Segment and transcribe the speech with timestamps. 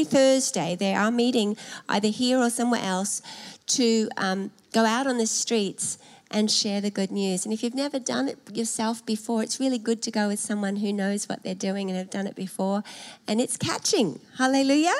[0.00, 1.54] every Thursday they are meeting
[1.86, 3.20] either here or somewhere else
[3.66, 5.98] to um, go out on the streets
[6.30, 7.44] and share the good news.
[7.44, 10.76] And if you've never done it yourself before, it's really good to go with someone
[10.76, 12.82] who knows what they're doing and have done it before.
[13.28, 14.20] And it's catching.
[14.38, 14.96] Hallelujah.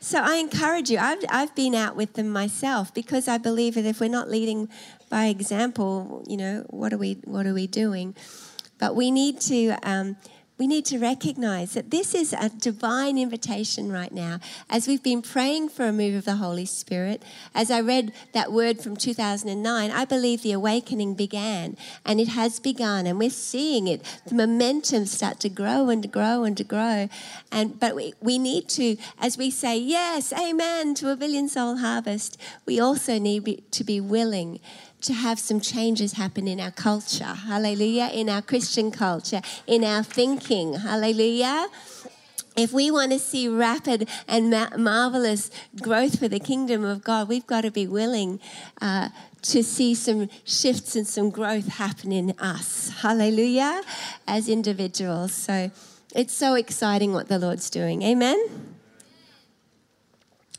[0.00, 0.98] So I encourage you.
[0.98, 4.68] I've, I've been out with them myself because I believe that if we're not leading
[5.08, 8.16] by example, you know, what are we, what are we doing?
[8.80, 10.16] But we need to um,
[10.58, 14.38] we need to recognize that this is a divine invitation right now.
[14.68, 17.22] As we've been praying for a move of the Holy Spirit,
[17.54, 22.60] as I read that word from 2009, I believe the awakening began and it has
[22.60, 26.64] begun, and we're seeing it, the momentum start to grow and to grow and to
[26.64, 27.08] grow.
[27.50, 31.78] And but we, we need to, as we say, yes, amen to a billion soul
[31.78, 34.60] harvest, we also need to be willing
[35.02, 37.24] to have some changes happen in our culture.
[37.24, 38.10] Hallelujah.
[38.12, 40.74] In our Christian culture, in our thinking.
[40.74, 41.68] Hallelujah.
[42.56, 47.28] If we want to see rapid and ma- marvelous growth for the kingdom of God,
[47.28, 48.40] we've got to be willing
[48.80, 49.08] uh,
[49.42, 52.90] to see some shifts and some growth happen in us.
[53.00, 53.82] Hallelujah.
[54.28, 55.32] As individuals.
[55.32, 55.70] So
[56.14, 58.02] it's so exciting what the Lord's doing.
[58.02, 58.38] Amen.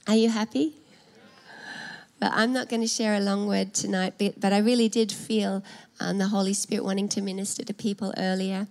[0.07, 0.75] Are you happy?
[2.23, 5.11] But I'm not going to share a long word tonight, but, but I really did
[5.11, 5.61] feel
[5.99, 8.67] um, the Holy Spirit wanting to minister to people earlier.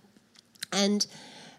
[0.72, 1.06] And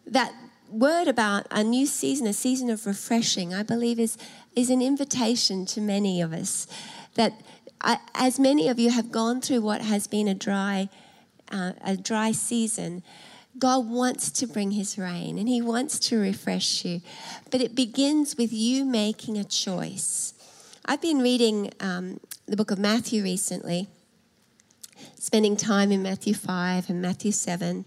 [0.07, 0.33] that
[0.71, 4.17] word about a new season, a season of refreshing, I believe is,
[4.55, 6.65] is an invitation to many of us.
[7.13, 7.39] That
[7.79, 10.89] I, as many of you have gone through what has been a dry,
[11.51, 13.03] uh, a dry season,
[13.59, 17.01] God wants to bring His rain and He wants to refresh you.
[17.51, 20.32] But it begins with you making a choice.
[20.85, 23.87] I've been reading um, the book of Matthew recently,
[25.17, 27.85] spending time in Matthew 5 and Matthew 7.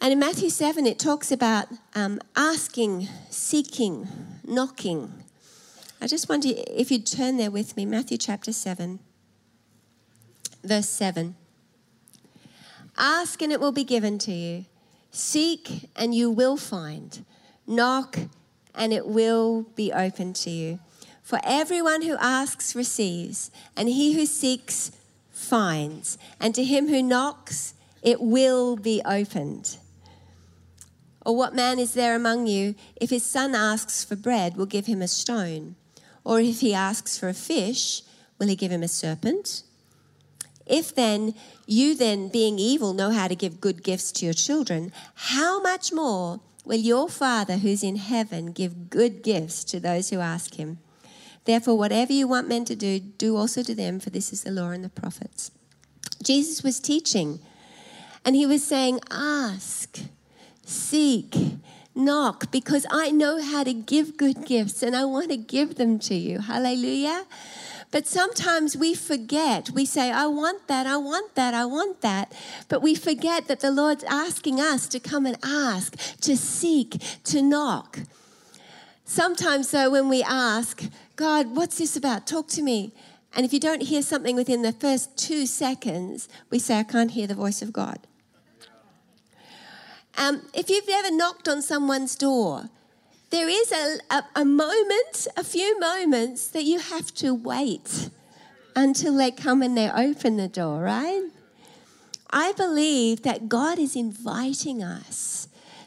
[0.00, 4.06] And in Matthew 7, it talks about um, asking, seeking,
[4.46, 5.12] knocking.
[6.00, 9.00] I just wonder if you'd turn there with me, Matthew chapter 7,
[10.62, 11.34] verse 7.
[12.96, 14.66] Ask and it will be given to you.
[15.10, 17.24] Seek and you will find.
[17.66, 18.20] Knock
[18.72, 20.78] and it will be open to you.
[21.24, 24.92] For everyone who asks receives, and he who seeks
[25.30, 29.78] finds, and to him who knocks it will be opened.
[31.24, 34.84] Or what man is there among you, if his son asks for bread, will give
[34.84, 35.76] him a stone?
[36.24, 38.02] Or if he asks for a fish,
[38.38, 39.62] will he give him a serpent?
[40.66, 41.34] If then
[41.66, 45.90] you then being evil know how to give good gifts to your children, how much
[45.90, 50.80] more will your Father who's in heaven give good gifts to those who ask him?
[51.44, 54.50] Therefore, whatever you want men to do, do also to them, for this is the
[54.50, 55.50] law and the prophets.
[56.22, 57.40] Jesus was teaching,
[58.24, 60.00] and he was saying, Ask,
[60.64, 61.36] seek,
[61.94, 65.98] knock, because I know how to give good gifts and I want to give them
[66.00, 66.40] to you.
[66.40, 67.26] Hallelujah.
[67.90, 69.70] But sometimes we forget.
[69.70, 72.32] We say, I want that, I want that, I want that.
[72.68, 77.40] But we forget that the Lord's asking us to come and ask, to seek, to
[77.40, 78.00] knock.
[79.04, 80.82] Sometimes, though, when we ask,
[81.16, 82.26] God, what's this about?
[82.26, 82.92] Talk to me.
[83.36, 87.10] And if you don't hear something within the first two seconds, we say, I can't
[87.10, 87.98] hear the voice of God.
[90.16, 92.70] Um, if you've ever knocked on someone's door,
[93.30, 98.10] there is a, a, a moment, a few moments that you have to wait
[98.76, 101.28] until they come and they open the door, right?
[102.30, 105.33] I believe that God is inviting us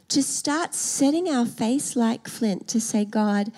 [0.09, 3.51] to start setting our face like flint to say, God,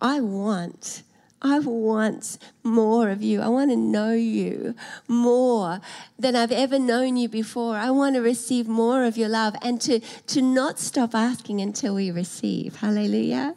[0.00, 1.02] I want.
[1.40, 3.40] I want more of you.
[3.40, 4.74] I want to know you
[5.06, 5.80] more
[6.18, 7.76] than I've ever known you before.
[7.76, 11.94] I want to receive more of your love and to, to not stop asking until
[11.94, 12.76] we receive.
[12.76, 13.54] Hallelujah.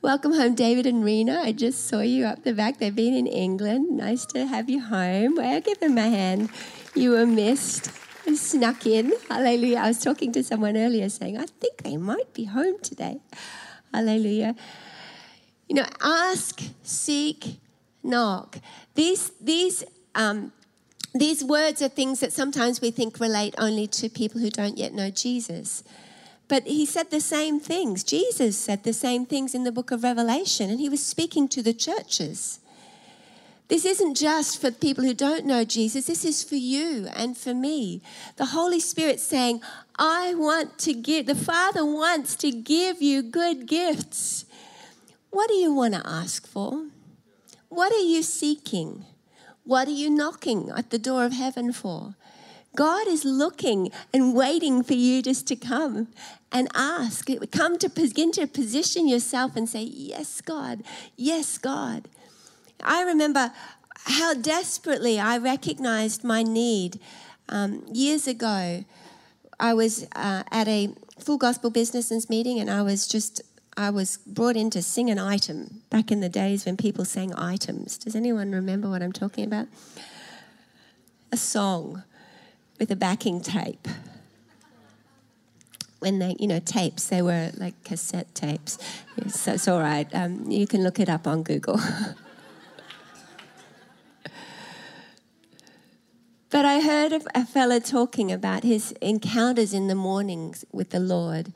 [0.00, 1.40] Welcome home, David and Rena.
[1.42, 2.78] I just saw you up the back.
[2.78, 3.96] They've been in England.
[3.96, 5.34] Nice to have you home.
[5.34, 6.50] Well, give them a hand.
[6.94, 7.90] You were missed.
[8.34, 9.12] Snuck in.
[9.28, 9.78] Hallelujah.
[9.78, 13.20] I was talking to someone earlier saying, I think they might be home today.
[13.92, 14.54] Hallelujah.
[15.68, 17.58] You know, ask, seek,
[18.02, 18.58] knock.
[18.94, 19.84] These, these,
[20.14, 20.52] um,
[21.14, 24.92] these words are things that sometimes we think relate only to people who don't yet
[24.92, 25.82] know Jesus.
[26.48, 28.04] But he said the same things.
[28.04, 31.62] Jesus said the same things in the book of Revelation, and he was speaking to
[31.62, 32.60] the churches.
[33.68, 37.52] This isn't just for people who don't know Jesus, this is for you and for
[37.52, 38.00] me.
[38.36, 39.60] The Holy Spirit saying,
[39.98, 44.44] I want to give, the Father wants to give you good gifts.
[45.30, 46.86] What do you want to ask for?
[47.68, 49.04] What are you seeking?
[49.64, 52.14] What are you knocking at the door of heaven for?
[52.76, 56.08] God is looking and waiting for you just to come
[56.52, 57.28] and ask.
[57.50, 60.82] Come to begin to position yourself and say, Yes, God.
[61.16, 62.08] Yes, God.
[62.82, 63.52] I remember
[64.04, 67.00] how desperately I recognized my need
[67.48, 68.84] um, years ago.
[69.58, 73.42] I was uh, at a full gospel business meeting and I was just
[73.78, 77.34] I was brought in to sing an item back in the days when people sang
[77.34, 77.98] items.
[77.98, 79.66] Does anyone remember what I'm talking about?
[81.30, 82.02] A song
[82.78, 83.86] with a backing tape.
[85.98, 88.78] When they, you know, tapes, they were like cassette tapes.
[89.28, 90.08] So it's all right.
[90.14, 91.78] Um, you can look it up on Google.
[96.50, 101.52] but I heard a fella talking about his encounters in the mornings with the Lord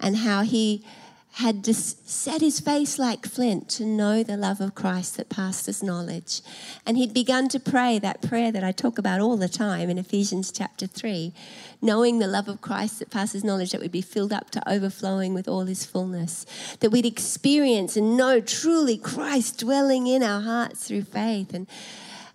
[0.00, 0.84] and how he
[1.32, 5.82] had just set his face like flint to know the love of Christ that passes
[5.82, 6.40] knowledge.
[6.84, 9.98] And he'd begun to pray that prayer that I talk about all the time in
[9.98, 11.32] Ephesians chapter 3,
[11.80, 15.32] knowing the love of Christ that passes knowledge, that we'd be filled up to overflowing
[15.32, 16.44] with all his fullness,
[16.80, 21.54] that we'd experience and know truly Christ dwelling in our hearts through faith.
[21.54, 21.68] And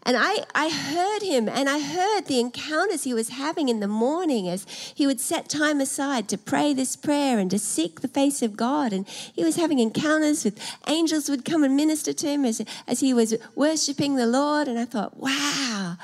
[0.06, 3.88] and I, I heard him and I heard the encounters he was having in the
[3.88, 8.10] morning as he would set time aside to pray this prayer and to seek the
[8.10, 8.92] face of God.
[8.92, 10.60] And he was having encounters with
[10.90, 14.68] angels would come and minister to him as, as he was worshiping the Lord.
[14.68, 15.96] And I thought, wow,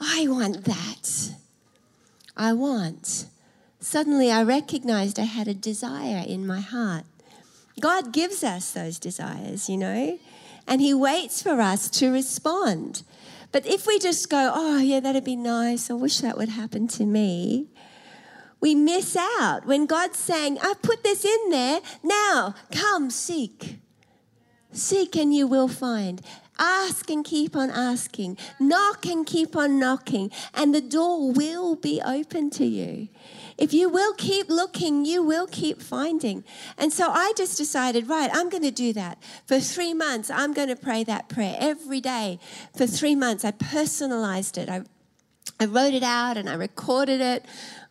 [0.00, 1.34] I want that.
[2.34, 3.26] I want.
[3.80, 7.04] Suddenly I recognized I had a desire in my heart.
[7.80, 10.18] God gives us those desires, you know,
[10.66, 13.02] and he waits for us to respond.
[13.52, 16.88] But if we just go, oh, yeah, that'd be nice, I wish that would happen
[16.88, 17.68] to me,
[18.60, 21.80] we miss out when God's saying, I put this in there.
[22.02, 23.80] Now, come seek.
[24.72, 26.22] Seek and you will find.
[26.62, 28.38] Ask and keep on asking.
[28.60, 30.30] Knock and keep on knocking.
[30.54, 33.08] And the door will be open to you.
[33.58, 36.44] If you will keep looking, you will keep finding.
[36.78, 39.20] And so I just decided, right, I'm going to do that.
[39.46, 42.38] For three months, I'm going to pray that prayer every day.
[42.76, 44.68] For three months, I personalized it.
[44.68, 44.82] I,
[45.58, 47.44] I wrote it out and I recorded it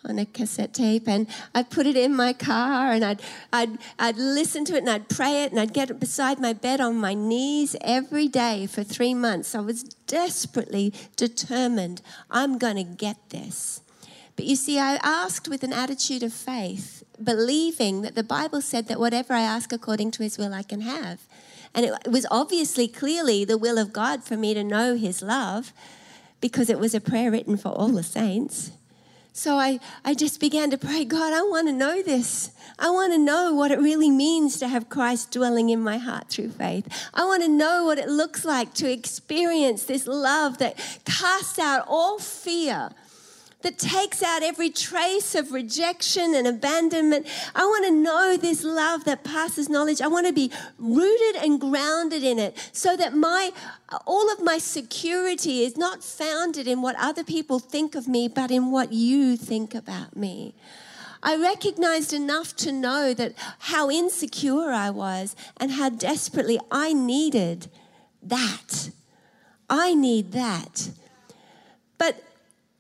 [0.04, 3.22] on a cassette tape and I'd put it in my car and I'd,
[3.54, 6.54] I'd, I'd listen to it and I'd pray it and I'd get it beside my
[6.54, 9.54] bed on my knees every day for three months.
[9.54, 13.82] I was desperately determined I'm going to get this.
[14.36, 18.88] But you see, I asked with an attitude of faith, believing that the Bible said
[18.88, 21.22] that whatever I ask according to his will, I can have.
[21.74, 25.74] And it was obviously clearly the will of God for me to know his love
[26.42, 28.72] because it was a prayer written for all the saints.
[29.34, 32.52] So I, I just began to pray, God, I want to know this.
[32.78, 36.28] I want to know what it really means to have Christ dwelling in my heart
[36.28, 37.10] through faith.
[37.14, 40.76] I want to know what it looks like to experience this love that
[41.06, 42.90] casts out all fear
[43.64, 47.28] that takes out every trace of rejection and abandonment.
[47.56, 50.02] I want to know this love that passes knowledge.
[50.02, 53.52] I want to be rooted and grounded in it so that my
[54.08, 58.52] all of my security is not founded in what other people think of me, but
[58.52, 60.56] in what you think about me.
[61.24, 67.68] I recognized enough to know that how insecure I was and how desperately I needed
[68.24, 68.90] that.
[69.70, 70.90] I need that.
[71.98, 72.24] But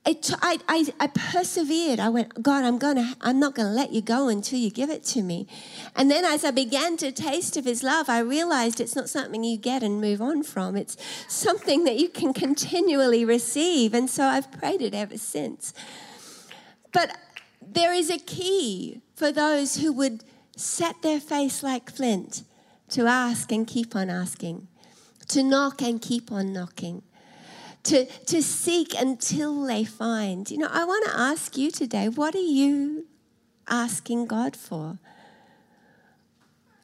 [0.03, 1.99] it, I, I, I persevered.
[1.99, 5.03] I went, God, I'm gonna, I'm not gonna let you go until you give it
[5.05, 5.47] to me.
[5.95, 9.43] And then as I began to taste of His love, I realized it's not something
[9.43, 10.75] you get and move on from.
[10.75, 13.93] It's something that you can continually receive.
[13.93, 15.71] And so I've prayed it ever since.
[16.91, 17.15] But
[17.61, 20.23] there is a key for those who would
[20.55, 22.43] set their face like flint
[22.89, 24.67] to ask and keep on asking,
[25.27, 27.03] to knock and keep on knocking
[27.83, 30.49] to, to seek until they find.
[30.49, 33.07] You know, I want to ask you today what are you
[33.67, 34.97] asking God for?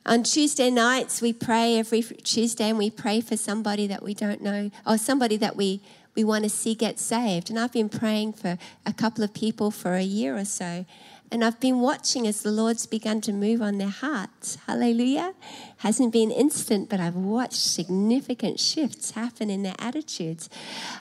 [0.06, 4.42] On Tuesday nights, we pray every Tuesday and we pray for somebody that we don't
[4.42, 5.82] know or somebody that we,
[6.16, 7.50] we want to see get saved.
[7.50, 10.86] And I've been praying for a couple of people for a year or so.
[11.32, 14.58] And I've been watching as the Lord's begun to move on their hearts.
[14.66, 15.34] Hallelujah.
[15.78, 20.50] Hasn't been instant, but I've watched significant shifts happen in their attitudes.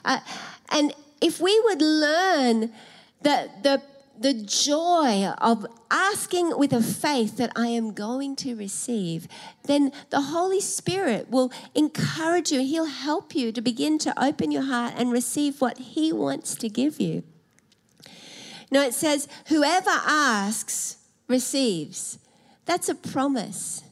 [0.03, 0.19] Uh,
[0.69, 2.71] and if we would learn
[3.21, 3.81] that the
[4.19, 9.27] the joy of asking with a faith that I am going to receive,
[9.65, 12.61] then the Holy Spirit will encourage you.
[12.61, 16.69] He'll help you to begin to open your heart and receive what He wants to
[16.69, 17.23] give you.
[18.71, 20.97] No, it says, whoever asks
[21.27, 22.19] receives.
[22.65, 23.83] That's a promise.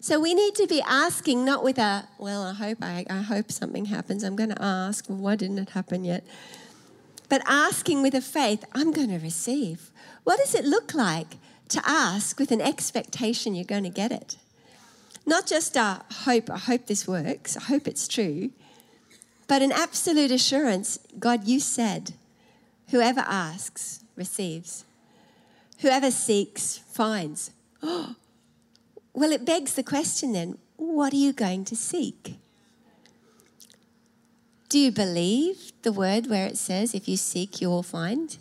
[0.00, 3.50] So we need to be asking, not with a, well, I hope I, I hope
[3.52, 4.22] something happens.
[4.22, 5.08] I'm going to ask.
[5.08, 6.24] Well, why didn't it happen yet?
[7.30, 9.90] but asking with a faith, I'm going to receive.
[10.24, 11.36] What does it look like
[11.68, 14.36] to ask with an expectation you're going to get it?
[15.24, 18.50] Not just a hope, I hope this works, I hope it's true,
[19.46, 22.14] but an absolute assurance God, you said,
[22.90, 24.84] whoever asks receives,
[25.80, 27.50] whoever seeks finds.
[29.12, 32.36] Well, it begs the question then what are you going to seek?
[34.68, 38.38] Do you believe the word where it says, if you seek, you will find?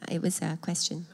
[0.00, 1.06] Uh, it was a question.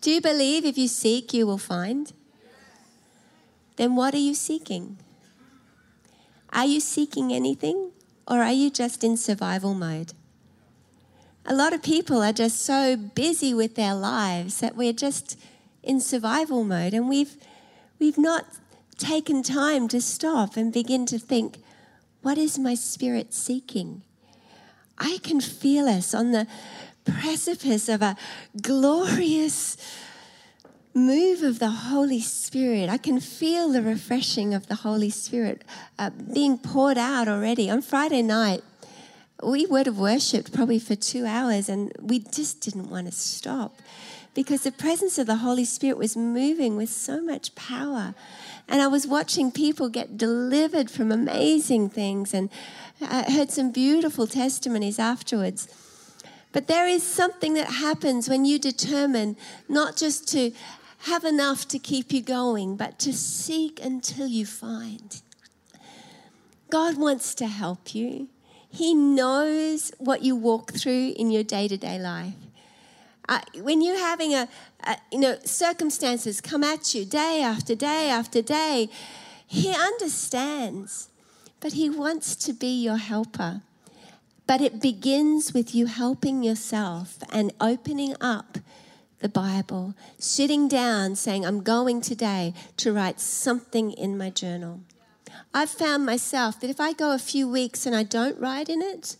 [0.00, 2.12] Do you believe if you seek, you will find?
[3.76, 4.98] Then what are you seeking?
[6.52, 7.92] Are you seeking anything
[8.26, 10.12] or are you just in survival mode?
[11.44, 15.38] A lot of people are just so busy with their lives that we're just
[15.82, 17.36] in survival mode and we've
[17.98, 18.46] we've not
[18.98, 21.58] taken time to stop and begin to think
[22.22, 24.02] what is my spirit seeking
[24.98, 26.46] i can feel us on the
[27.04, 28.16] precipice of a
[28.60, 29.76] glorious
[30.94, 32.88] move of the Holy Spirit.
[32.88, 35.62] I can feel the refreshing of the Holy Spirit
[35.98, 37.70] uh, being poured out already.
[37.70, 38.62] On Friday night,
[39.42, 43.80] we would have worshipped probably for two hours and we just didn't want to stop
[44.34, 48.14] because the presence of the Holy Spirit was moving with so much power.
[48.68, 52.48] And I was watching people get delivered from amazing things and
[53.00, 55.68] I heard some beautiful testimonies afterwards.
[56.52, 59.36] But there is something that happens when you determine
[59.68, 60.52] not just to
[61.02, 65.20] have enough to keep you going, but to seek until you find.
[66.70, 68.28] God wants to help you.
[68.70, 72.34] He knows what you walk through in your day to day life.
[73.28, 74.48] Uh, when you're having a,
[74.84, 78.88] a, you know, circumstances come at you day after day after day,
[79.46, 81.08] He understands,
[81.60, 83.62] but He wants to be your helper.
[84.46, 88.58] But it begins with you helping yourself and opening up
[89.22, 94.80] the Bible, sitting down saying, I'm going today to write something in my journal.
[95.54, 98.82] I've found myself that if I go a few weeks and I don't write in
[98.82, 99.16] it,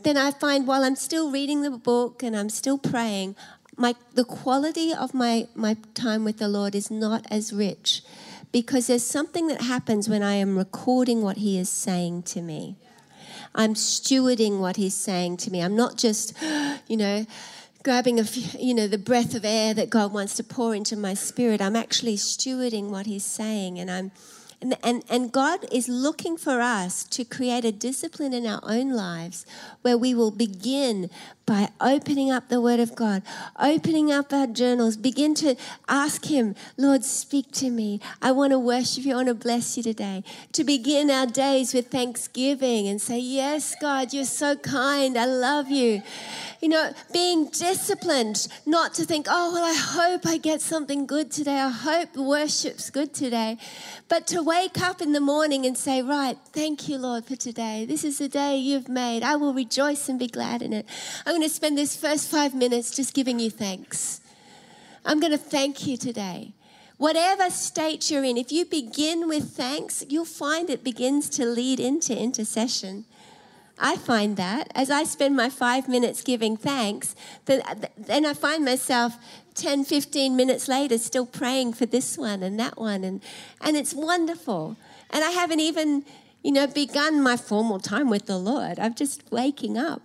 [0.00, 3.36] then I find while I'm still reading the book and I'm still praying,
[3.76, 8.02] my, the quality of my, my time with the Lord is not as rich
[8.52, 12.76] because there's something that happens when I am recording what He is saying to me.
[13.54, 15.62] I'm stewarding what He's saying to me.
[15.62, 16.34] I'm not just,
[16.86, 17.26] you know,
[17.82, 20.96] grabbing a few, you know the breath of air that God wants to pour into
[20.96, 21.60] my spirit.
[21.60, 24.12] I'm actually stewarding what He's saying, and I'm
[24.62, 28.90] and, and, and God is looking for us to create a discipline in our own
[28.90, 29.44] lives
[29.82, 31.10] where we will begin
[31.52, 33.22] by opening up the Word of God,
[33.60, 35.54] opening up our journals, begin to
[35.86, 38.00] ask Him, Lord, speak to me.
[38.22, 39.12] I want to worship you.
[39.12, 40.24] I want to bless you today.
[40.52, 45.18] To begin our days with thanksgiving and say, Yes, God, you're so kind.
[45.18, 46.00] I love you.
[46.62, 51.30] You know, being disciplined, not to think, oh, well, I hope I get something good
[51.32, 51.58] today.
[51.58, 53.58] I hope worship's good today.
[54.08, 57.84] But to wake up in the morning and say, right, thank you, Lord, for today.
[57.84, 59.24] This is the day you've made.
[59.24, 60.86] I will rejoice and be glad in it.
[61.26, 64.20] I'm going to spend this first five minutes just giving you thanks.
[65.04, 66.52] I'm going to thank you today.
[66.96, 71.80] Whatever state you're in, if you begin with thanks, you'll find it begins to lead
[71.80, 73.04] into intercession.
[73.78, 77.62] I find that as I spend my five minutes giving thanks, then,
[77.98, 79.16] then I find myself
[79.54, 83.02] 10, 15 minutes later still praying for this one and that one.
[83.02, 83.20] And,
[83.60, 84.76] and it's wonderful.
[85.10, 86.04] And I haven't even,
[86.44, 88.78] you know, begun my formal time with the Lord.
[88.78, 90.02] I'm just waking up.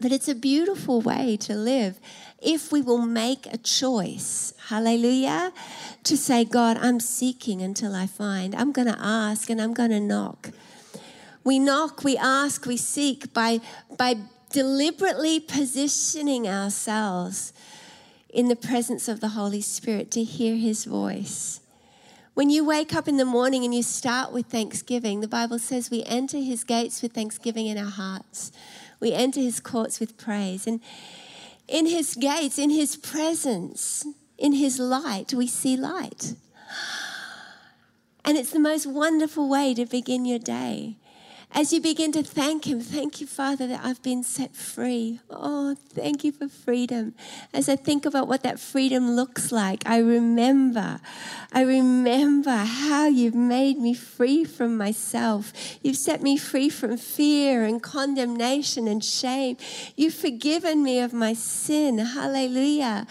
[0.00, 1.98] But it's a beautiful way to live
[2.42, 5.52] if we will make a choice, hallelujah,
[6.02, 8.54] to say, God, I'm seeking until I find.
[8.54, 10.50] I'm going to ask and I'm going to knock.
[11.42, 13.60] We knock, we ask, we seek by,
[13.96, 14.16] by
[14.50, 17.52] deliberately positioning ourselves
[18.28, 21.60] in the presence of the Holy Spirit to hear his voice.
[22.34, 25.88] When you wake up in the morning and you start with thanksgiving, the Bible says
[25.88, 28.50] we enter his gates with thanksgiving in our hearts.
[29.04, 30.66] We enter his courts with praise.
[30.66, 30.80] And
[31.68, 34.06] in his gates, in his presence,
[34.38, 36.32] in his light, we see light.
[38.24, 40.96] And it's the most wonderful way to begin your day
[41.54, 45.20] as you begin to thank Him, thank you, Father, that I've been set free.
[45.30, 47.14] Oh, thank you for freedom.
[47.52, 51.00] As I think about what that freedom looks like, I remember,
[51.52, 55.52] I remember how you've made me free from myself.
[55.80, 59.56] You've set me free from fear and condemnation and shame.
[59.96, 61.98] You've forgiven me of my sin.
[61.98, 63.06] Hallelujah.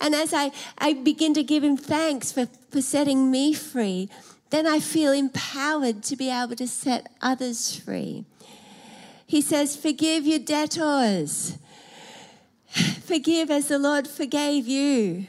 [0.00, 4.08] And as I, I begin to give Him thanks for, for setting me free,
[4.54, 8.24] then I feel empowered to be able to set others free.
[9.26, 11.58] He says, Forgive your debtors.
[13.04, 15.26] Forgive as the Lord forgave you.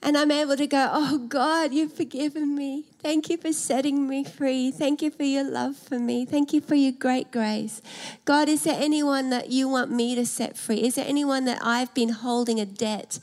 [0.00, 2.84] And I'm able to go, Oh God, you've forgiven me.
[3.02, 4.70] Thank you for setting me free.
[4.70, 6.24] Thank you for your love for me.
[6.24, 7.82] Thank you for your great grace.
[8.24, 10.82] God, is there anyone that you want me to set free?
[10.82, 13.18] Is there anyone that I've been holding a debt,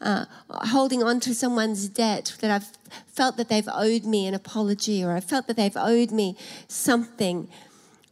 [0.00, 2.72] uh, holding on to someone's debt that I've
[3.06, 6.36] felt that they've owed me an apology or I felt that they've owed me
[6.68, 7.48] something?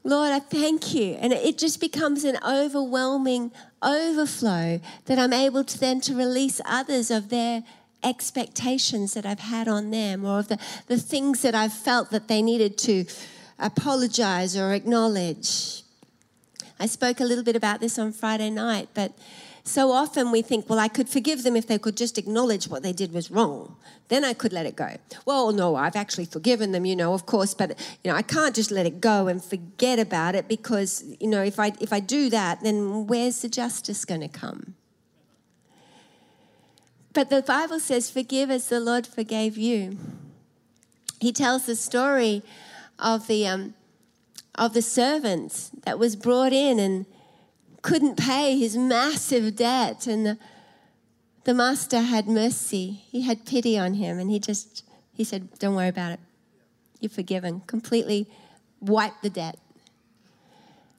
[0.05, 1.15] Lord, I thank you.
[1.21, 7.11] And it just becomes an overwhelming overflow that I'm able to then to release others
[7.11, 7.63] of their
[8.03, 12.29] expectations that I've had on them or of the, the things that I've felt that
[12.29, 13.05] they needed to
[13.59, 15.83] apologize or acknowledge.
[16.81, 19.13] I spoke a little bit about this on Friday night, but
[19.69, 22.83] so often we think, well, I could forgive them if they could just acknowledge what
[22.83, 23.77] they did was wrong.
[24.09, 24.97] Then I could let it go.
[25.27, 28.55] Well, no, I've actually forgiven them, you know, of course, but you know, I can't
[28.55, 32.01] just let it go and forget about it because, you know, if I if I
[32.01, 34.75] do that, then where's the justice going to come?
[37.13, 39.99] But the Bible says, forgive as the Lord forgave you.
[41.21, 42.43] He tells the story
[42.99, 43.75] of the, um,
[44.55, 47.07] of the servant that was brought in and
[47.89, 50.07] couldn't pay his massive debt.
[50.07, 50.39] And the,
[51.45, 53.03] the master had mercy.
[53.11, 54.19] He had pity on him.
[54.19, 56.21] And he just, he said, don't worry about it.
[57.01, 57.63] You're forgiven.
[57.67, 58.27] Completely
[58.81, 59.59] wiped the debt.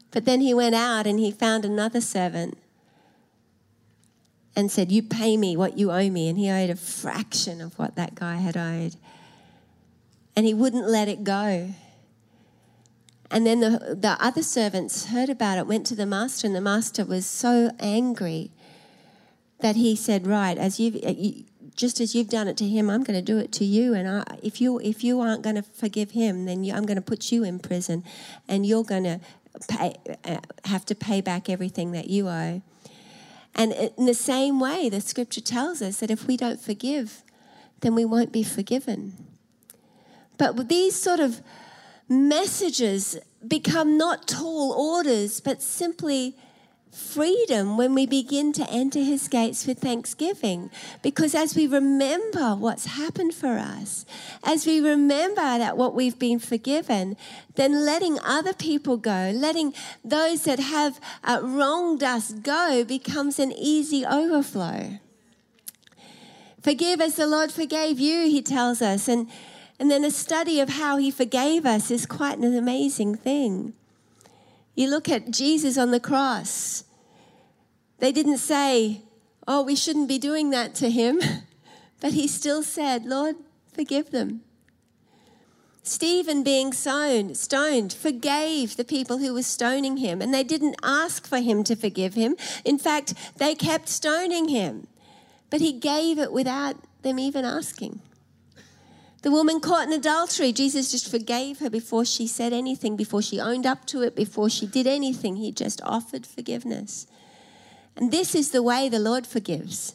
[0.09, 2.57] But then he went out and he found another servant
[4.55, 6.27] and said, You pay me what you owe me.
[6.27, 8.95] And he owed a fraction of what that guy had owed.
[10.35, 11.69] And he wouldn't let it go.
[13.31, 16.61] And then the, the other servants heard about it, went to the master, and the
[16.61, 18.51] master was so angry
[19.59, 21.13] that he said, Right, as you've, uh,
[21.75, 23.93] just as you've done it to him, I'm going to do it to you.
[23.93, 26.95] And I, if you if you aren't going to forgive him, then you, I'm going
[26.95, 28.03] to put you in prison,
[28.47, 29.19] and you're going to
[29.79, 32.61] uh, have to pay back everything that you owe.
[33.55, 37.23] And in the same way, the scripture tells us that if we don't forgive,
[37.81, 39.13] then we won't be forgiven.
[40.37, 41.41] But with these sort of
[42.07, 46.35] messages become not tall orders, but simply
[46.91, 50.69] freedom when we begin to enter his gates with thanksgiving.
[51.01, 54.05] Because as we remember what's happened for us,
[54.43, 57.15] as we remember that what we've been forgiven,
[57.55, 59.73] then letting other people go, letting
[60.03, 64.99] those that have uh, wronged us go becomes an easy overflow.
[66.61, 69.07] Forgive as the Lord forgave you, he tells us.
[69.07, 69.29] And,
[69.79, 73.73] and then a study of how he forgave us is quite an amazing thing.
[74.75, 76.83] You look at Jesus on the cross.
[77.99, 79.03] They didn't say,
[79.47, 81.19] Oh, we shouldn't be doing that to him.
[82.01, 83.35] But he still said, Lord,
[83.73, 84.39] forgive them.
[85.83, 91.27] Stephen, being stoned, stoned, forgave the people who were stoning him, and they didn't ask
[91.27, 92.37] for him to forgive him.
[92.63, 94.87] In fact, they kept stoning him,
[95.49, 98.01] but he gave it without them even asking.
[99.21, 103.39] The woman caught in adultery, Jesus just forgave her before she said anything, before she
[103.39, 105.35] owned up to it, before she did anything.
[105.35, 107.05] He just offered forgiveness.
[107.97, 109.93] And this is the way the Lord forgives.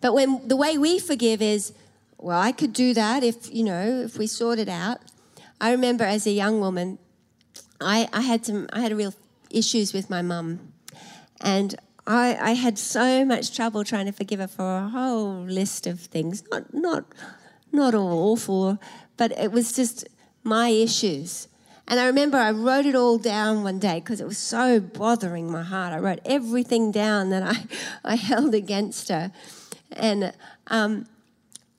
[0.00, 1.72] But when the way we forgive is,
[2.18, 4.98] well, I could do that if, you know, if we sort it out.
[5.60, 6.98] I remember as a young woman,
[7.80, 9.14] I, I had some, I had real
[9.50, 10.72] issues with my mum.
[11.40, 11.74] And
[12.06, 16.00] I, I had so much trouble trying to forgive her for a whole list of
[16.00, 16.44] things.
[16.50, 17.04] Not, not
[17.74, 18.78] not all awful,
[19.16, 20.06] but it was just
[20.42, 21.48] my issues.
[21.86, 25.50] And I remember I wrote it all down one day because it was so bothering
[25.50, 25.92] my heart.
[25.92, 27.64] I wrote everything down that I,
[28.12, 29.32] I held against her.
[29.92, 30.32] And,
[30.68, 31.06] um,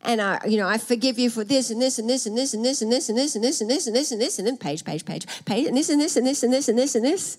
[0.01, 2.53] and I, you know, I forgive you for this and this and this and this
[2.53, 4.47] and this and this and this and this and this and this and this and
[4.47, 6.95] then page, page, page, page, and this and this and this and this and this
[6.95, 7.37] and this.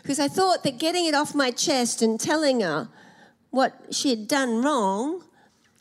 [0.00, 2.88] Because I thought that getting it off my chest and telling her
[3.50, 5.22] what she had done wrong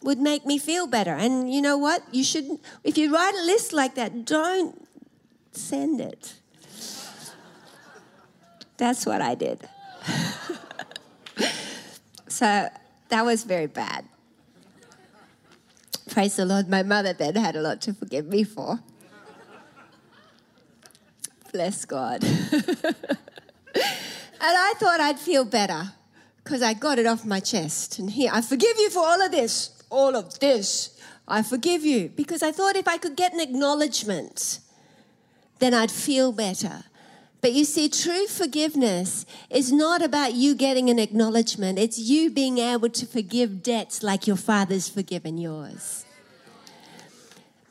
[0.03, 1.11] would make me feel better.
[1.13, 2.03] And you know what?
[2.11, 4.87] You shouldn't, if you write a list like that, don't
[5.51, 6.35] send it.
[8.77, 9.67] That's what I did.
[12.27, 12.69] so
[13.09, 14.05] that was very bad.
[16.09, 18.79] Praise the Lord, my mother then had a lot to forgive me for.
[21.51, 22.23] Bless God.
[22.23, 22.35] and
[24.41, 25.93] I thought I'd feel better
[26.43, 27.99] because I got it off my chest.
[27.99, 30.99] And here, I forgive you for all of this all of this.
[31.27, 32.09] I forgive you.
[32.09, 34.59] Because I thought if I could get an acknowledgement,
[35.59, 36.83] then I'd feel better.
[37.39, 42.57] But you see, true forgiveness is not about you getting an acknowledgement, it's you being
[42.57, 46.05] able to forgive debts like your father's forgiven yours.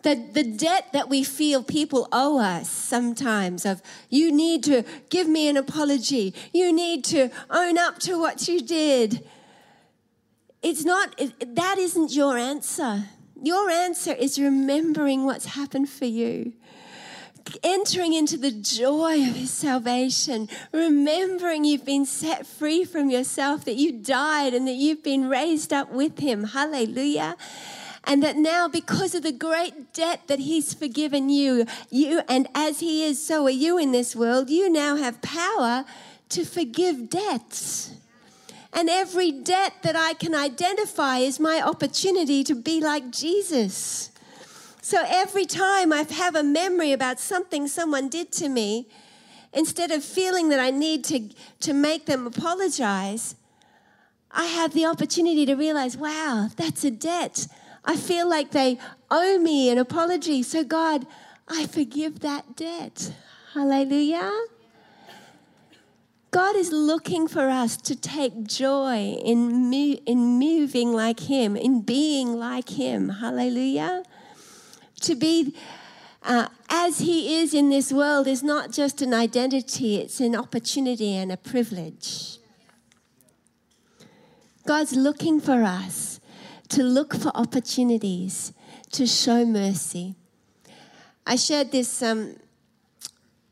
[0.03, 3.81] the, the debt that we feel people owe us sometimes of
[4.11, 8.61] you need to give me an apology you need to own up to what you
[8.61, 9.25] did
[10.63, 13.05] it's not that isn't your answer.
[13.43, 16.53] Your answer is remembering what's happened for you.
[17.65, 23.75] Entering into the joy of his salvation, remembering you've been set free from yourself, that
[23.75, 26.45] you died and that you've been raised up with him.
[26.45, 27.37] Hallelujah.
[28.05, 32.81] And that now because of the great debt that he's forgiven you you and as
[32.81, 34.49] he is so are you in this world.
[34.49, 35.85] You now have power
[36.29, 37.95] to forgive debts
[38.73, 44.11] and every debt that I can identify is my opportunity to be like Jesus.
[44.81, 48.89] So every time I have a memory about something someone did to me,
[49.53, 51.29] instead of feeling that I need to,
[51.61, 53.35] to make them apologize,
[54.31, 57.47] I have the opportunity to realize, wow, that's a debt.
[57.85, 58.79] I feel like they
[59.11, 60.43] owe me an apology.
[60.43, 61.07] So, God,
[61.47, 63.13] I forgive that debt.
[63.53, 64.33] Hallelujah.
[66.33, 71.83] God is looking for us to take joy in, mo- in moving like Him, in
[71.83, 73.11] being like Him.
[73.11, 74.03] Hallelujah.
[75.03, 75.55] To be
[76.23, 81.15] uh, as He is in this world is not just an identity, it's an opportunity
[81.15, 82.39] and a privilege.
[84.67, 86.19] God's looking for us
[86.71, 88.55] to look for opportunities
[88.93, 90.15] to show mercy.
[91.27, 92.37] I shared this um,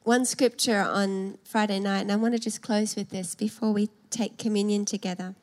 [0.02, 3.90] one scripture on Friday night, and I want to just close with this before we
[4.08, 5.34] take communion together.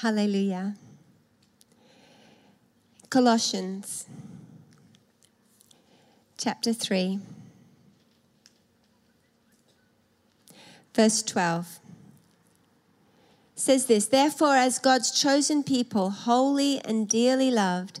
[0.00, 0.74] Hallelujah.
[3.10, 4.06] Colossians
[6.38, 7.20] chapter 3,
[10.94, 11.78] verse 12
[13.54, 18.00] says this Therefore, as God's chosen people, holy and dearly loved,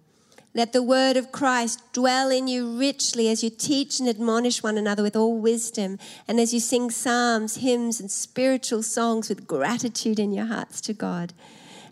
[0.53, 4.77] Let the word of Christ dwell in you richly as you teach and admonish one
[4.77, 10.19] another with all wisdom, and as you sing psalms, hymns, and spiritual songs with gratitude
[10.19, 11.31] in your hearts to God.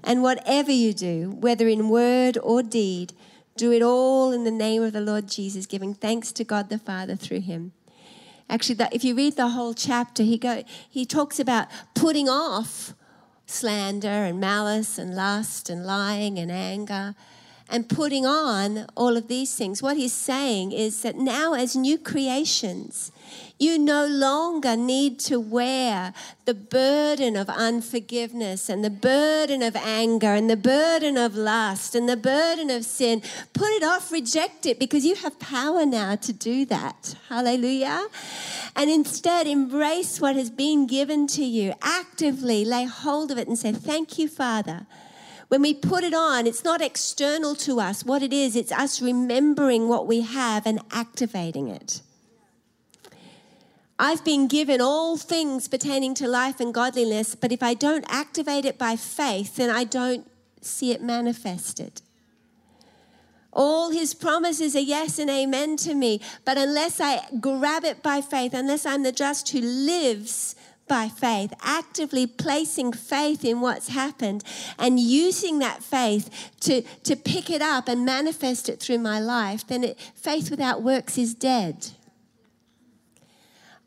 [0.03, 3.13] And whatever you do, whether in word or deed,
[3.55, 6.77] do it all in the name of the Lord Jesus, giving thanks to God the
[6.77, 7.71] Father through him.
[8.49, 12.93] Actually, if you read the whole chapter, he go he talks about putting off
[13.45, 17.15] slander and malice and lust and lying and anger
[17.69, 19.81] and putting on all of these things.
[19.81, 23.11] What he's saying is that now, as new creations,
[23.59, 26.13] you no longer need to wear
[26.45, 32.07] the burden of unforgiveness and the burden of anger and the burden of lust and
[32.07, 33.21] the burden of sin.
[33.53, 37.15] Put it off, reject it, because you have power now to do that.
[37.27, 38.07] Hallelujah.
[38.75, 41.73] And instead, embrace what has been given to you.
[41.81, 44.87] Actively lay hold of it and say, Thank you, Father.
[45.49, 48.05] When we put it on, it's not external to us.
[48.05, 52.01] What it is, it's us remembering what we have and activating it.
[53.97, 58.63] I've been given all things pertaining to life and godliness, but if I don't activate
[58.63, 60.29] it by faith, then I don't
[60.61, 62.01] see it manifested.
[63.51, 68.21] All his promises are yes and amen to me, but unless I grab it by
[68.21, 70.55] faith, unless I'm the just who lives
[70.89, 74.43] by faith, actively placing faith in what's happened
[74.77, 79.65] and using that faith to, to pick it up and manifest it through my life,
[79.65, 81.91] then it, faith without works is dead.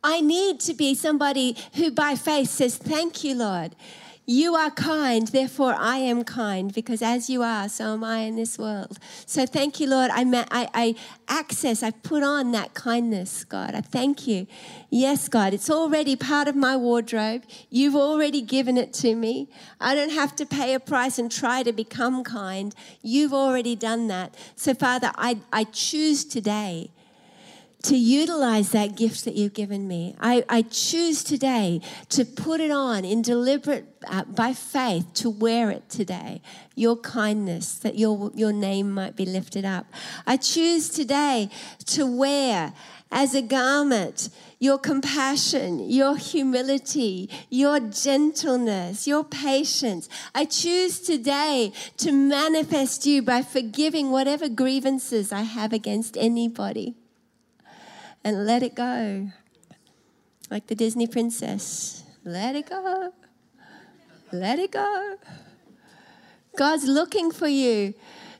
[0.02, 3.76] I need to be somebody who by faith says, Thank you, Lord.
[4.24, 8.36] You are kind, therefore I am kind, because as you are, so am I in
[8.36, 8.98] this world.
[9.26, 10.12] So thank you, Lord.
[10.12, 10.94] I, I, I
[11.26, 13.74] access, I put on that kindness, God.
[13.74, 14.46] I thank you.
[14.90, 17.42] Yes, God, it's already part of my wardrobe.
[17.68, 19.48] You've already given it to me.
[19.80, 22.76] I don't have to pay a price and try to become kind.
[23.02, 24.36] You've already done that.
[24.54, 26.92] So, Father, I, I choose today
[27.82, 30.14] to utilize that gift that you've given me.
[30.20, 35.70] I, I choose today to put it on in deliberate, uh, by faith, to wear
[35.70, 36.42] it today.
[36.76, 39.86] Your kindness, that your, your name might be lifted up.
[40.26, 41.50] I choose today
[41.86, 42.72] to wear
[43.10, 50.08] as a garment your compassion, your humility, your gentleness, your patience.
[50.36, 56.94] I choose today to manifest you by forgiving whatever grievances I have against anybody
[58.24, 59.28] and let it go.
[60.50, 62.04] Like the Disney princess.
[62.24, 63.12] Let it go.
[64.32, 65.16] Let it go.
[66.56, 67.94] God's looking for you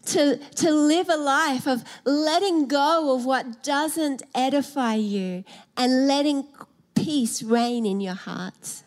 [0.06, 5.44] to, to live a life of letting go of what doesn't edify you
[5.76, 6.46] and letting
[6.94, 8.82] peace reign in your heart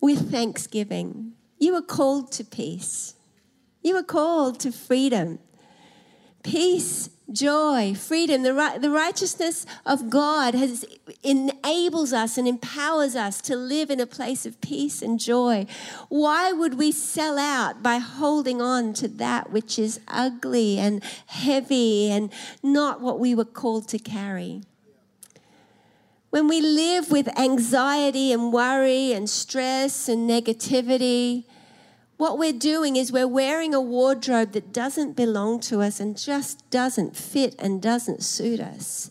[0.00, 1.32] with thanksgiving.
[1.58, 3.14] You were called to peace,
[3.82, 5.38] you were called to freedom.
[6.48, 10.84] Peace joy, freedom, the, the righteousness of God has
[11.22, 15.66] enables us and empowers us to live in a place of peace and joy.
[16.08, 22.10] Why would we sell out by holding on to that which is ugly and heavy
[22.10, 22.32] and
[22.62, 24.62] not what we were called to carry?
[26.30, 31.44] When we live with anxiety and worry and stress and negativity,
[32.18, 36.68] what we're doing is we're wearing a wardrobe that doesn't belong to us and just
[36.68, 39.10] doesn't fit and doesn't suit us.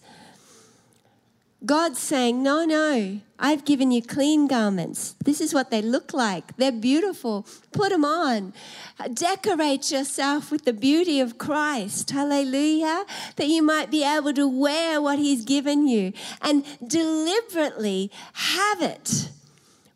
[1.65, 5.15] God's saying, No, no, I've given you clean garments.
[5.23, 6.55] This is what they look like.
[6.57, 7.47] They're beautiful.
[7.71, 8.53] Put them on.
[9.13, 12.11] Decorate yourself with the beauty of Christ.
[12.11, 13.05] Hallelujah.
[13.37, 19.29] That you might be able to wear what He's given you and deliberately have it.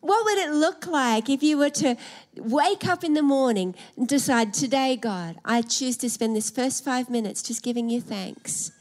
[0.01, 1.95] What would it look like if you were to
[2.35, 6.83] wake up in the morning and decide, today, God, I choose to spend this first
[6.83, 8.71] five minutes just giving you thanks.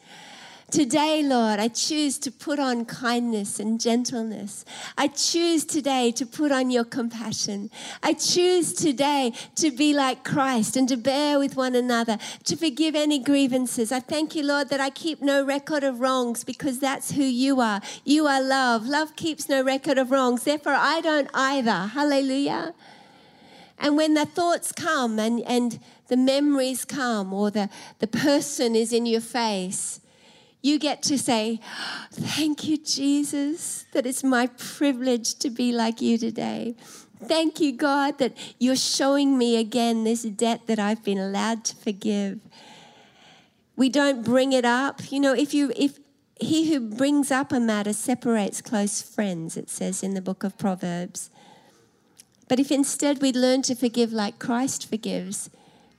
[0.70, 4.64] Today, Lord, I choose to put on kindness and gentleness.
[4.96, 7.70] I choose today to put on your compassion.
[8.04, 12.94] I choose today to be like Christ and to bear with one another, to forgive
[12.94, 13.90] any grievances.
[13.90, 17.60] I thank you, Lord, that I keep no record of wrongs because that's who you
[17.60, 17.80] are.
[18.04, 18.86] You are love.
[18.86, 20.44] Love keeps no record of wrongs.
[20.44, 21.88] Therefore, I don't either.
[21.88, 22.74] Hallelujah.
[23.76, 28.92] And when the thoughts come and, and the memories come or the, the person is
[28.92, 30.00] in your face,
[30.62, 31.60] you get to say,
[32.12, 36.74] Thank you, Jesus, that it's my privilege to be like you today.
[37.22, 41.76] Thank you, God, that you're showing me again this debt that I've been allowed to
[41.76, 42.40] forgive.
[43.76, 45.12] We don't bring it up.
[45.12, 45.98] You know, if you if
[46.40, 50.56] he who brings up a matter separates close friends, it says in the book of
[50.56, 51.30] Proverbs.
[52.48, 55.50] But if instead we learn to forgive like Christ forgives,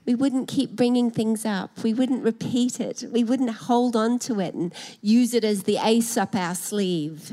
[0.05, 1.83] we wouldn't keep bringing things up.
[1.83, 3.03] We wouldn't repeat it.
[3.11, 7.31] We wouldn't hold on to it and use it as the ace up our sleeve.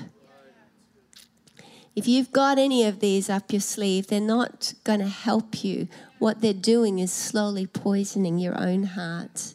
[1.97, 5.89] If you've got any of these up your sleeve, they're not going to help you.
[6.19, 9.55] What they're doing is slowly poisoning your own heart.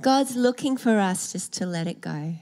[0.00, 2.36] God's looking for us just to let it go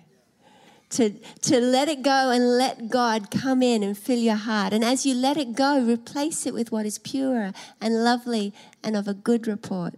[0.90, 1.10] to,
[1.42, 4.72] to let it go and let God come in and fill your heart.
[4.72, 8.96] And as you let it go, replace it with what is pure and lovely and
[8.96, 9.94] of a good report.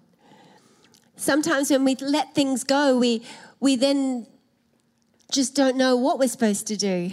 [1.16, 3.22] Sometimes when we let things go, we,
[3.61, 4.27] we then
[5.31, 7.11] just don't know what we're supposed to do.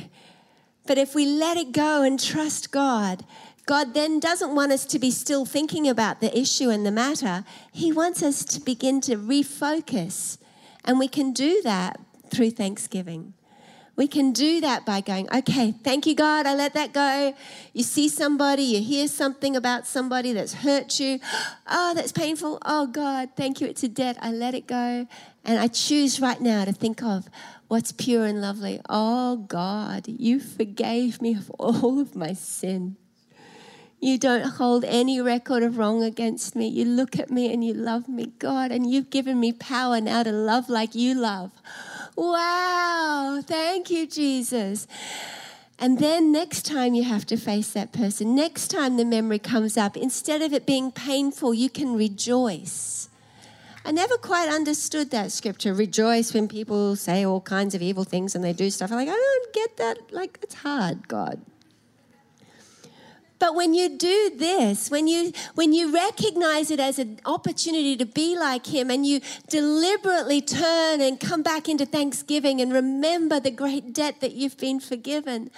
[0.88, 3.26] But if we let it go and trust God,
[3.66, 7.44] God then doesn't want us to be still thinking about the issue and the matter.
[7.72, 10.38] He wants us to begin to refocus.
[10.86, 13.34] And we can do that through thanksgiving.
[13.96, 17.34] We can do that by going, okay, thank you, God, I let that go.
[17.74, 21.20] You see somebody, you hear something about somebody that's hurt you.
[21.66, 22.60] Oh, that's painful.
[22.66, 24.18] Oh, God, thank you, it's a debt.
[24.20, 25.08] I let it go.
[25.46, 27.30] And I choose right now to think of
[27.70, 28.82] what's pure and lovely.
[28.90, 32.98] Oh, God, you forgave me of all of my sin.
[34.02, 36.68] You don't hold any record of wrong against me.
[36.68, 40.22] You look at me and you love me, God, and you've given me power now
[40.24, 41.52] to love like you love.
[42.16, 44.88] Wow, thank you, Jesus.
[45.78, 49.76] And then next time you have to face that person, next time the memory comes
[49.76, 53.10] up, instead of it being painful, you can rejoice.
[53.84, 55.74] I never quite understood that scripture.
[55.74, 58.92] Rejoice when people say all kinds of evil things and they do stuff.
[58.92, 60.14] I'm like, I don't get that.
[60.14, 61.42] Like, it's hard, God.
[63.46, 68.04] But when you do this, when you when you recognize it as an opportunity to
[68.04, 73.52] be like him and you deliberately turn and come back into thanksgiving and remember the
[73.52, 75.52] great debt that you've been forgiven,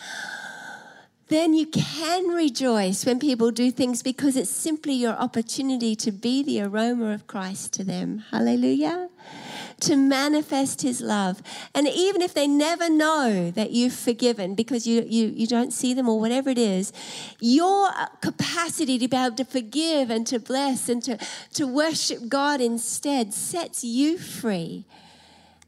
[1.29, 6.43] then you can rejoice when people do things because it's simply your opportunity to be
[6.43, 8.25] the aroma of Christ to them.
[8.31, 9.07] Hallelujah.
[9.81, 11.41] To manifest his love.
[11.75, 15.93] And even if they never know that you've forgiven because you, you, you don't see
[15.93, 16.91] them or whatever it is,
[17.39, 17.89] your
[18.21, 21.17] capacity to be able to forgive and to bless and to,
[21.53, 24.85] to worship God instead sets you free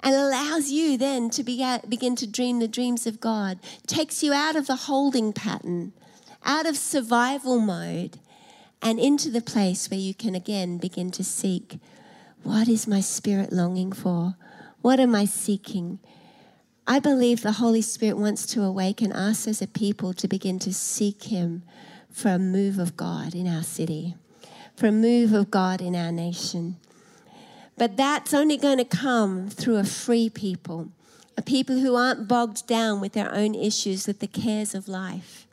[0.02, 4.24] and allows you then to be, uh, begin to dream the dreams of God, takes
[4.24, 5.94] you out of the holding pattern,
[6.46, 8.18] out of survival mode,
[8.82, 11.80] and into the place where you can again begin to seek
[12.44, 14.36] what is my spirit longing for?
[14.82, 16.00] What am I seeking?
[16.88, 20.74] I believe the Holy Spirit wants to awaken us as a people to begin to
[20.74, 21.64] seek Him
[22.10, 24.16] for a move of God in our city,
[24.76, 26.78] for a move of God in our nation.
[27.78, 30.90] But that's only going to come through a free people,
[31.38, 35.46] a people who aren't bogged down with their own issues, with the cares of life.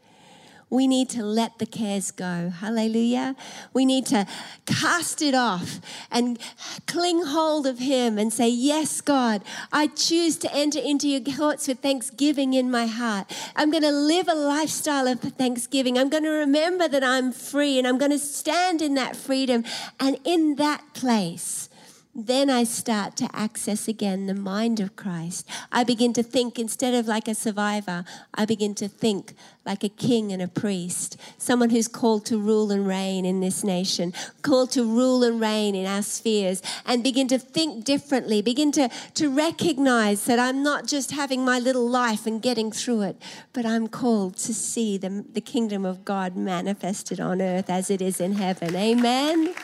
[0.68, 2.50] We need to let the cares go.
[2.50, 3.36] Hallelujah.
[3.72, 4.26] We need to
[4.66, 6.40] cast it off and
[6.88, 11.68] cling hold of Him and say, Yes, God, I choose to enter into your courts
[11.68, 13.32] with thanksgiving in my heart.
[13.54, 15.96] I'm going to live a lifestyle of thanksgiving.
[15.96, 19.62] I'm going to remember that I'm free and I'm going to stand in that freedom.
[20.00, 21.68] And in that place,
[22.18, 25.46] then I start to access again the mind of Christ.
[25.70, 29.34] I begin to think instead of like a survivor, I begin to think
[29.66, 33.62] like a king and a priest, someone who's called to rule and reign in this
[33.62, 38.72] nation, called to rule and reign in our spheres, and begin to think differently, begin
[38.72, 43.20] to, to recognize that I'm not just having my little life and getting through it,
[43.52, 48.00] but I'm called to see the, the kingdom of God manifested on earth as it
[48.00, 48.74] is in heaven.
[48.74, 49.54] Amen.